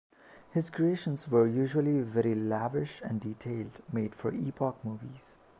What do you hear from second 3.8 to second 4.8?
made for epoch